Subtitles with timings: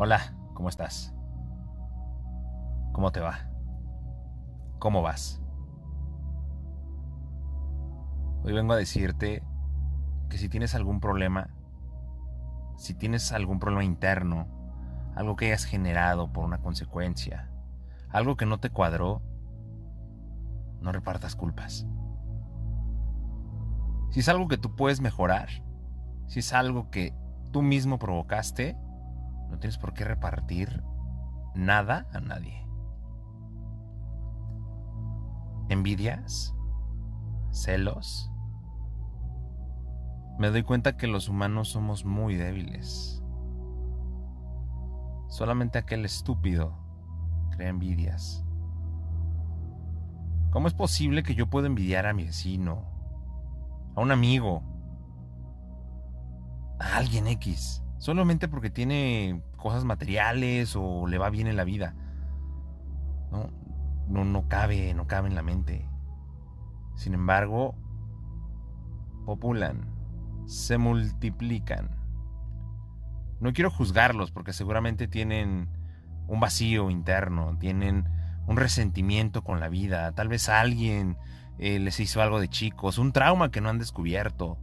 [0.00, 1.12] Hola, ¿cómo estás?
[2.92, 3.50] ¿Cómo te va?
[4.78, 5.42] ¿Cómo vas?
[8.44, 9.42] Hoy vengo a decirte
[10.28, 11.48] que si tienes algún problema,
[12.76, 14.46] si tienes algún problema interno,
[15.16, 17.50] algo que hayas generado por una consecuencia,
[18.08, 19.20] algo que no te cuadró,
[20.80, 21.88] no repartas culpas.
[24.10, 25.48] Si es algo que tú puedes mejorar,
[26.28, 27.16] si es algo que
[27.50, 28.76] tú mismo provocaste,
[29.48, 30.82] no tienes por qué repartir
[31.54, 32.66] nada a nadie.
[35.68, 36.54] Envidias,
[37.50, 38.30] celos.
[40.38, 43.22] Me doy cuenta que los humanos somos muy débiles.
[45.28, 46.72] Solamente aquel estúpido
[47.50, 48.44] crea envidias.
[50.50, 52.84] ¿Cómo es posible que yo pueda envidiar a mi vecino,
[53.94, 54.62] a un amigo,
[56.78, 61.94] a alguien X, solamente porque tiene cosas materiales o le va bien en la vida?
[63.30, 63.50] No,
[64.08, 65.88] no, no cabe, no cabe en la mente.
[66.96, 67.74] Sin embargo,
[69.24, 69.84] populan,
[70.46, 71.90] se multiplican.
[73.40, 75.68] No quiero juzgarlos porque seguramente tienen
[76.26, 78.08] un vacío interno, tienen
[78.46, 81.18] un resentimiento con la vida, tal vez alguien
[81.58, 84.58] eh, les hizo algo de chicos, un trauma que no han descubierto.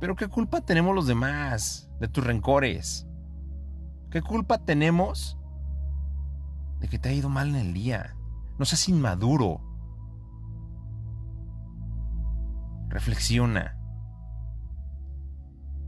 [0.00, 3.06] Pero ¿qué culpa tenemos los demás de tus rencores?
[4.10, 5.38] ¿Qué culpa tenemos
[6.80, 8.16] de que te ha ido mal en el día?
[8.58, 9.60] No seas inmaduro.
[12.88, 13.76] Reflexiona.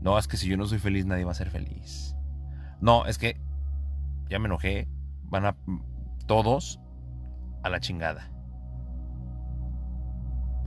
[0.01, 2.15] No, es que si yo no soy feliz nadie va a ser feliz.
[2.81, 3.41] No, es que
[4.29, 4.87] ya me enojé.
[5.23, 5.57] Van a
[6.27, 6.79] todos
[7.63, 8.29] a la chingada.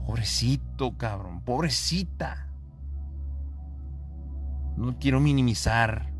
[0.05, 1.41] Pobrecito, cabrón.
[1.43, 2.46] Pobrecita.
[4.77, 6.13] No quiero minimizar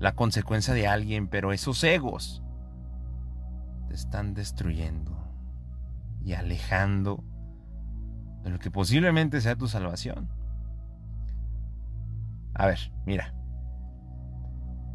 [0.00, 2.42] la consecuencia de alguien, pero esos egos
[3.86, 5.16] te están destruyendo
[6.24, 7.22] y alejando
[8.42, 10.28] de lo que posiblemente sea tu salvación.
[12.54, 13.32] A ver, mira.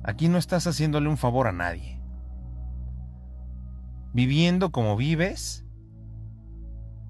[0.04, 2.02] Aquí no estás haciéndole un favor a nadie.
[4.14, 5.66] Viviendo como vives,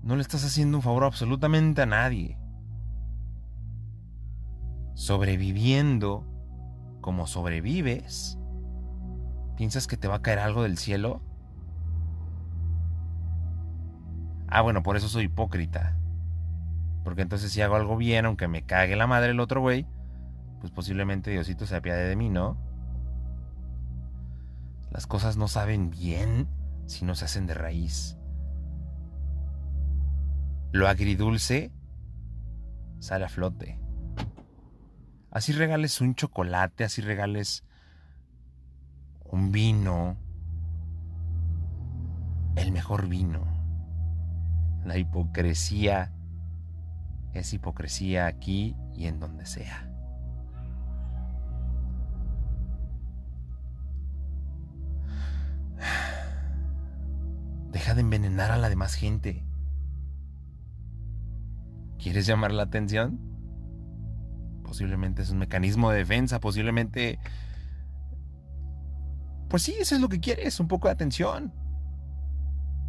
[0.04, 2.38] no le estás haciendo un favor absolutamente a nadie.
[4.98, 6.26] Sobreviviendo
[7.02, 8.40] como sobrevives,
[9.56, 11.22] ¿piensas que te va a caer algo del cielo?
[14.48, 15.96] Ah, bueno, por eso soy hipócrita.
[17.04, 19.86] Porque entonces si hago algo bien, aunque me cague la madre el otro güey,
[20.62, 22.58] pues posiblemente Diosito se apiade de mí, ¿no?
[24.90, 26.48] Las cosas no saben bien
[26.88, 28.18] si no se hacen de raíz.
[30.72, 31.72] Lo agridulce
[32.98, 33.87] sale a flote.
[35.38, 37.64] Así regales un chocolate, así regales
[39.24, 40.18] un vino,
[42.56, 43.46] el mejor vino.
[44.84, 46.12] La hipocresía
[47.34, 49.88] es hipocresía aquí y en donde sea.
[57.72, 59.46] Deja de envenenar a la demás gente.
[62.00, 63.37] ¿Quieres llamar la atención?
[64.68, 67.20] Posiblemente es un mecanismo de defensa, posiblemente...
[69.50, 71.54] Pues sí, eso es lo que quieres, un poco de atención.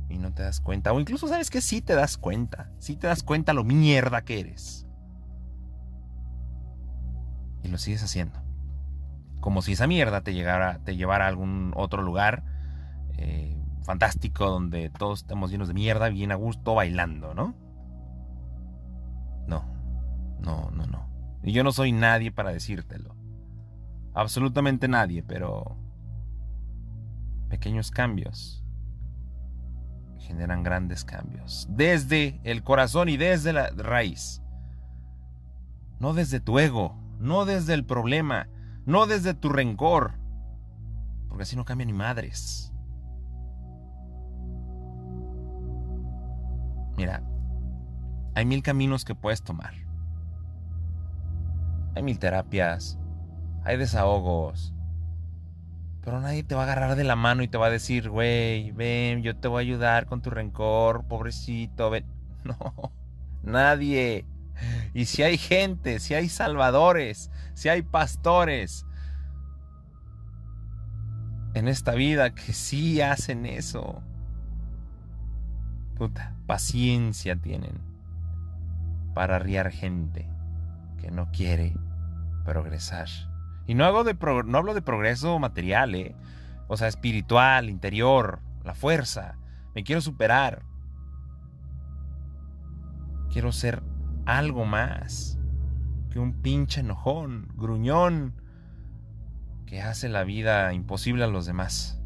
[0.08, 0.92] Y no te das cuenta.
[0.92, 2.72] O incluso sabes que sí te das cuenta.
[2.80, 4.86] Sí te das cuenta lo mierda que eres.
[7.62, 8.40] Y lo sigues haciendo.
[9.40, 12.42] Como si esa mierda te, llegara, te llevara a algún otro lugar
[13.18, 17.54] eh, fantástico donde todos estamos llenos de mierda, bien a gusto, bailando, ¿no?
[19.46, 19.64] No,
[20.40, 21.17] no, no, no.
[21.42, 23.14] Y yo no soy nadie para decírtelo.
[24.14, 25.76] Absolutamente nadie, pero
[27.48, 28.64] pequeños cambios
[30.18, 31.66] generan grandes cambios.
[31.70, 34.42] Desde el corazón y desde la raíz.
[36.00, 38.48] No desde tu ego, no desde el problema,
[38.84, 40.14] no desde tu rencor.
[41.28, 42.72] Porque así no cambia ni madres.
[46.96, 47.22] Mira,
[48.34, 49.87] hay mil caminos que puedes tomar.
[51.98, 52.96] Hay mil terapias,
[53.64, 54.72] hay desahogos.
[56.04, 58.70] Pero nadie te va a agarrar de la mano y te va a decir, güey,
[58.70, 62.06] ven, yo te voy a ayudar con tu rencor, pobrecito, ven.
[62.44, 62.92] No,
[63.42, 64.24] nadie.
[64.94, 68.86] Y si hay gente, si hay salvadores, si hay pastores
[71.54, 74.04] en esta vida que sí hacen eso,
[75.96, 77.80] puta, paciencia tienen
[79.14, 80.30] para arriar gente
[81.00, 81.74] que no quiere
[82.48, 83.08] progresar.
[83.66, 84.16] Y no, hago de
[84.46, 86.16] no hablo de progreso material, ¿eh?
[86.66, 89.36] O sea, espiritual, interior, la fuerza.
[89.74, 90.62] Me quiero superar.
[93.30, 93.82] Quiero ser
[94.24, 95.38] algo más
[96.10, 98.40] que un pinche enojón, gruñón,
[99.66, 102.00] que hace la vida imposible a los demás.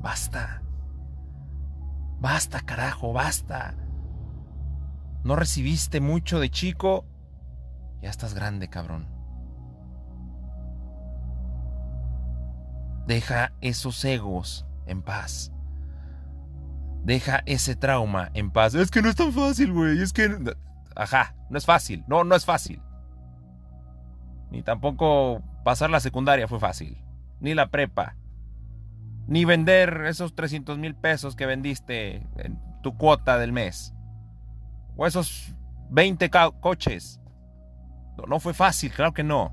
[0.00, 0.62] Basta.
[2.18, 3.74] Basta, carajo, basta.
[5.22, 7.04] No recibiste mucho de chico.
[8.04, 9.06] Ya estás grande, cabrón.
[13.06, 15.50] Deja esos egos en paz.
[17.02, 18.74] Deja ese trauma en paz.
[18.74, 20.02] Es que no es tan fácil, güey.
[20.02, 20.36] Es que...
[20.94, 22.04] Ajá, no es fácil.
[22.06, 22.82] No, no es fácil.
[24.50, 27.02] Ni tampoco pasar la secundaria fue fácil.
[27.40, 28.16] Ni la prepa.
[29.26, 33.94] Ni vender esos 300 mil pesos que vendiste en tu cuota del mes.
[34.94, 35.56] O esos
[35.88, 36.30] 20
[36.60, 37.18] coches.
[38.16, 39.52] No, fue fácil, claro que no.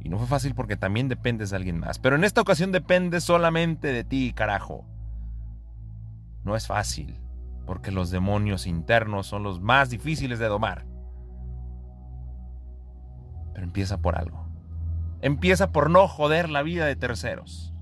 [0.00, 1.98] Y no fue fácil porque también dependes de alguien más.
[1.98, 4.84] Pero en esta ocasión depende solamente de ti, carajo.
[6.44, 7.20] No es fácil,
[7.66, 10.86] porque los demonios internos son los más difíciles de domar.
[13.52, 14.46] Pero empieza por algo.
[15.22, 17.74] Empieza por no joder la vida de terceros.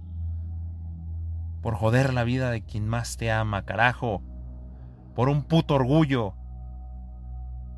[1.61, 4.23] Por joder la vida de quien más te ama, carajo.
[5.15, 6.35] Por un puto orgullo.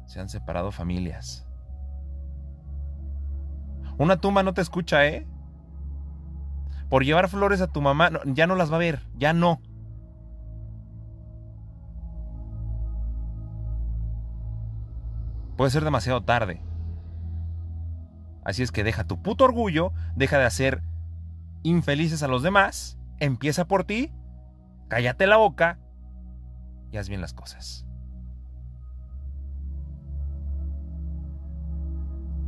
[0.06, 1.46] Se han separado familias.
[3.98, 5.26] Una tumba no te escucha, ¿eh?
[6.88, 9.60] Por llevar flores a tu mamá, ya no las va a ver, ya no.
[15.56, 16.60] Puede ser demasiado tarde.
[18.44, 20.82] Así es que deja tu puto orgullo, deja de hacer
[21.62, 24.12] infelices a los demás, empieza por ti,
[24.88, 25.78] cállate la boca
[26.92, 27.85] y haz bien las cosas.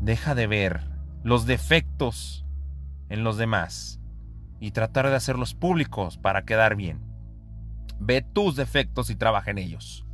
[0.00, 0.88] Deja de ver
[1.22, 2.46] los defectos
[3.08, 4.00] en los demás
[4.60, 7.00] y tratar de hacerlos públicos para quedar bien.
[8.00, 10.04] Ve tus defectos y trabaja en ellos.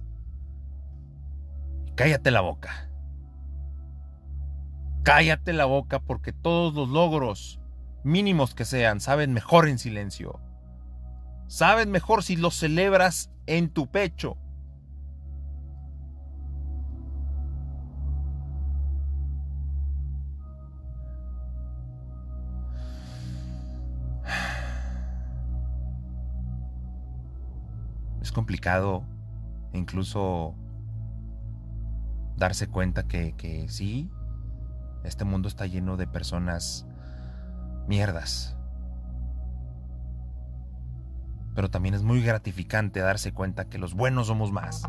[1.97, 2.91] cállate la boca.
[5.05, 7.61] Cállate la boca porque todos los logros,
[8.05, 10.41] mínimos que sean, saben mejor en silencio.
[11.47, 14.39] Saben mejor si los celebras en tu pecho.
[28.33, 29.05] Complicado
[29.73, 30.55] incluso
[32.37, 34.11] darse cuenta que, que sí,
[35.05, 36.87] este mundo está lleno de personas
[37.87, 38.57] mierdas.
[41.55, 44.83] Pero también es muy gratificante darse cuenta que los buenos somos más.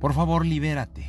[0.00, 1.06] Por favor, libérate.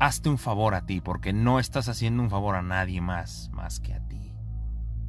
[0.00, 3.80] Hazte un favor a ti, porque no estás haciendo un favor a nadie más, más
[3.80, 4.37] que a ti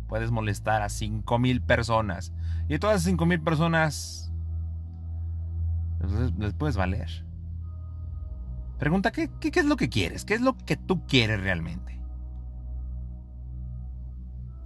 [0.09, 2.33] puedes molestar a 5.000 personas.
[2.67, 4.33] Y todas esas 5.000 personas
[6.37, 7.25] les, puedes valer.
[8.77, 10.25] Pregunta, ¿qué, ¿qué, es lo que quieres?
[10.25, 12.01] ¿Qué es lo que tú quieres realmente?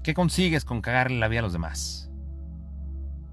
[0.02, 2.12] ¿Qué consigues con cagarle la vida a los demás?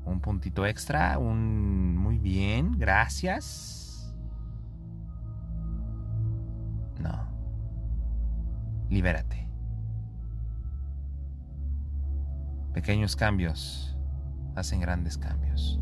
[0.04, 1.18] ¿Un puntito extra?
[1.18, 2.78] ¿Un muy bien?
[2.78, 4.14] ¿Gracias?
[6.98, 7.28] No.
[8.88, 9.49] Libérate.
[12.72, 13.98] Pequeños cambios
[14.54, 15.80] hacen grandes cambios.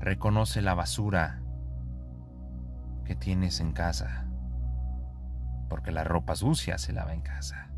[0.00, 1.40] Reconoce la basura
[3.04, 4.26] que tienes en casa,
[5.68, 7.70] porque la ropa sucia se lava en casa.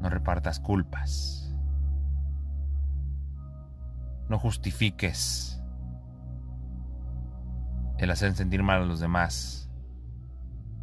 [0.00, 1.54] No repartas culpas.
[4.28, 5.62] No justifiques
[7.98, 9.70] el hacer sentir mal a los demás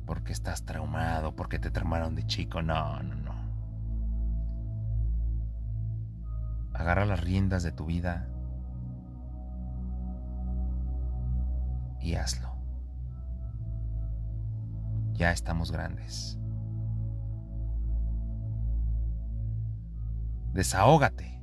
[0.05, 2.61] porque estás traumado, porque te traumaron de chico.
[2.61, 3.34] No, no, no.
[6.77, 8.27] Agarra las riendas de tu vida
[12.01, 12.53] y hazlo.
[15.13, 16.37] Ya estamos grandes.
[20.53, 21.41] Desahógate.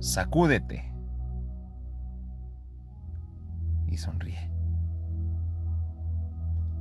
[0.00, 0.92] Sacúdete.
[3.86, 4.50] Y sonríe.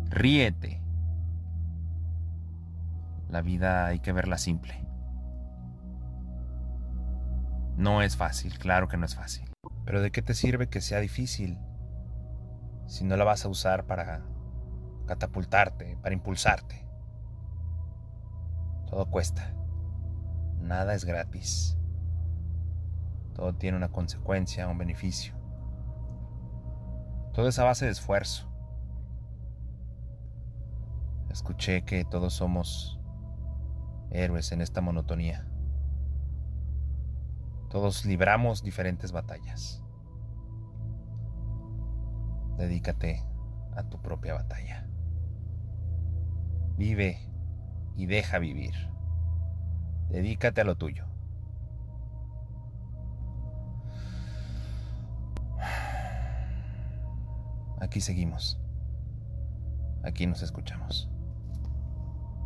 [0.09, 0.81] Ríete.
[3.29, 4.85] La vida hay que verla simple.
[7.77, 9.49] No es fácil, claro que no es fácil.
[9.85, 11.57] Pero ¿de qué te sirve que sea difícil
[12.87, 14.21] si no la vas a usar para
[15.07, 16.85] catapultarte, para impulsarte?
[18.89, 19.53] Todo cuesta.
[20.59, 21.77] Nada es gratis.
[23.33, 25.33] Todo tiene una consecuencia, un beneficio.
[27.33, 28.47] Todo es a base de esfuerzo.
[31.31, 32.99] Escuché que todos somos
[34.11, 35.47] héroes en esta monotonía.
[37.73, 39.83] Todos libramos diferentes batallas.
[42.55, 43.25] Dedícate
[43.75, 44.87] a tu propia batalla.
[46.77, 47.17] Vive
[47.95, 48.75] y deja vivir.
[50.09, 51.07] Dedícate a lo tuyo.
[57.81, 58.61] Aquí seguimos.
[60.03, 61.12] Aquí nos escuchamos.